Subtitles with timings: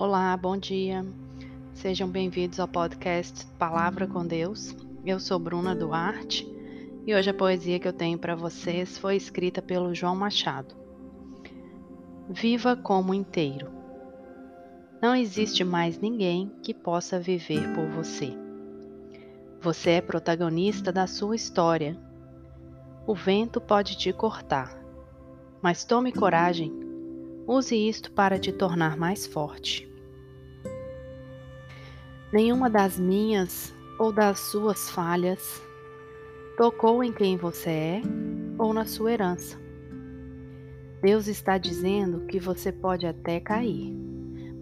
[0.00, 1.04] Olá, bom dia.
[1.74, 4.74] Sejam bem-vindos ao podcast Palavra com Deus.
[5.04, 6.50] Eu sou Bruna Duarte
[7.06, 10.74] e hoje a poesia que eu tenho para vocês foi escrita pelo João Machado.
[12.30, 13.70] Viva como inteiro.
[15.02, 18.32] Não existe mais ninguém que possa viver por você.
[19.60, 21.94] Você é protagonista da sua história.
[23.06, 24.82] O vento pode te cortar,
[25.60, 26.72] mas tome coragem.
[27.46, 29.89] Use isto para te tornar mais forte.
[32.32, 35.60] Nenhuma das minhas ou das suas falhas
[36.56, 38.02] tocou em quem você é
[38.56, 39.58] ou na sua herança.
[41.02, 43.92] Deus está dizendo que você pode até cair,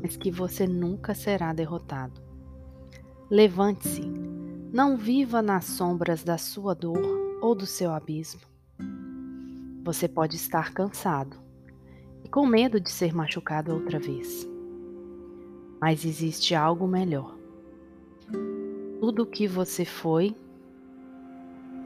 [0.00, 2.22] mas que você nunca será derrotado.
[3.30, 4.02] Levante-se,
[4.72, 8.40] não viva nas sombras da sua dor ou do seu abismo.
[9.84, 11.36] Você pode estar cansado
[12.24, 14.48] e com medo de ser machucado outra vez.
[15.80, 17.37] Mas existe algo melhor.
[19.00, 20.34] Tudo o que você foi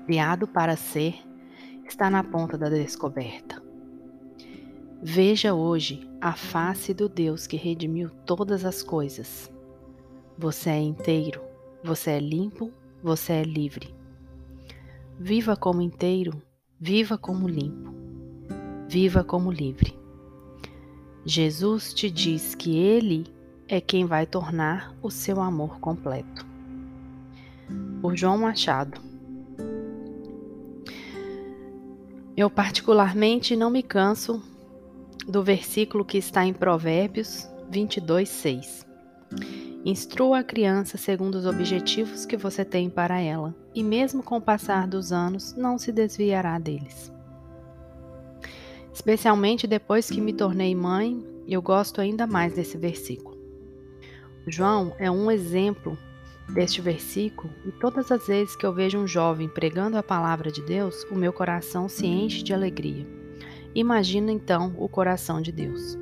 [0.07, 1.15] criado para ser
[1.85, 3.63] está na ponta da descoberta.
[5.03, 9.53] Veja hoje a face do Deus que redimiu todas as coisas.
[10.39, 11.41] Você é inteiro,
[11.83, 13.95] você é limpo, você é livre.
[15.19, 16.41] Viva como inteiro,
[16.79, 17.93] viva como limpo,
[18.89, 19.99] viva como livre.
[21.25, 23.27] Jesus te diz que Ele
[23.75, 26.45] é quem vai tornar o seu amor completo
[28.03, 29.01] por João Machado.
[32.37, 34.43] Eu, particularmente, não me canso
[35.27, 38.87] do versículo que está em Provérbios 22, 6.
[39.87, 44.43] Instrua a criança segundo os objetivos que você tem para ela, e mesmo com o
[44.43, 47.11] passar dos anos, não se desviará deles.
[48.93, 53.42] Especialmente depois que me tornei mãe, eu gosto ainda mais desse versículo.
[54.47, 55.97] João é um exemplo
[56.49, 60.63] deste versículo, e todas as vezes que eu vejo um jovem pregando a palavra de
[60.63, 63.07] Deus, o meu coração se enche de alegria.
[63.75, 65.97] Imagina então o coração de Deus.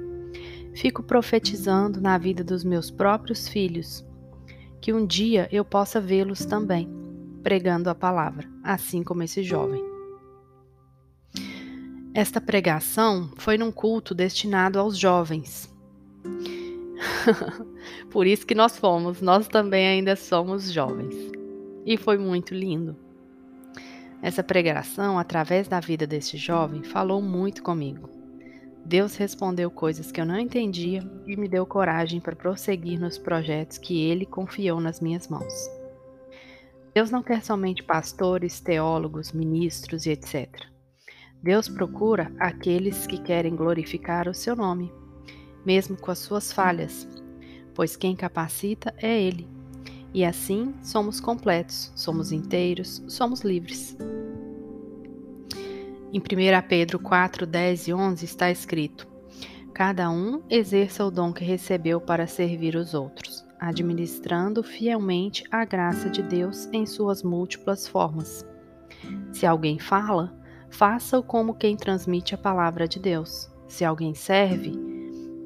[0.74, 4.04] Fico profetizando na vida dos meus próprios filhos,
[4.80, 6.88] que um dia eu possa vê-los também,
[7.42, 9.84] pregando a palavra, assim como esse jovem.
[12.12, 15.72] Esta pregação foi num culto destinado aos jovens.
[18.10, 21.14] Por isso que nós fomos, nós também ainda somos jovens.
[21.84, 22.96] E foi muito lindo.
[24.22, 28.08] Essa pregação, através da vida desse jovem, falou muito comigo.
[28.84, 33.78] Deus respondeu coisas que eu não entendia e me deu coragem para prosseguir nos projetos
[33.78, 35.70] que ele confiou nas minhas mãos.
[36.94, 40.48] Deus não quer somente pastores, teólogos, ministros e etc.
[41.42, 44.92] Deus procura aqueles que querem glorificar o seu nome
[45.64, 47.06] mesmo com as suas falhas,
[47.74, 49.48] pois quem capacita é Ele.
[50.12, 53.96] E assim somos completos, somos inteiros, somos livres.
[56.12, 56.22] Em 1
[56.68, 59.06] Pedro 4, 10 e 11 está escrito:
[59.72, 66.10] Cada um exerça o dom que recebeu para servir os outros, administrando fielmente a graça
[66.10, 68.44] de Deus em suas múltiplas formas.
[69.32, 70.36] Se alguém fala,
[70.68, 73.48] faça-o como quem transmite a palavra de Deus.
[73.68, 74.89] Se alguém serve,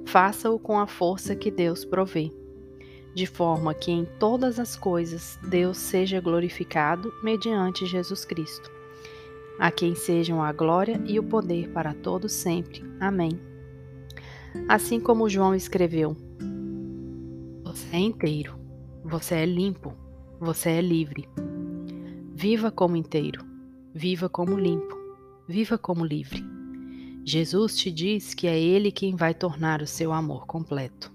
[0.06, 2.32] faça-o com a força que Deus provê,
[3.14, 8.70] de forma que em todas as coisas Deus seja glorificado mediante Jesus Cristo,
[9.58, 12.84] a quem sejam a glória e o poder para todos sempre.
[13.00, 13.40] Amém.
[14.68, 16.16] Assim como João escreveu:
[17.64, 18.54] Você é inteiro,
[19.04, 19.92] você é limpo,
[20.40, 21.28] você é livre.
[22.34, 23.44] Viva como inteiro,
[23.94, 24.96] viva como limpo,
[25.48, 26.44] viva como livre.
[27.26, 31.10] Jesus te diz que é Ele quem vai tornar o seu amor completo.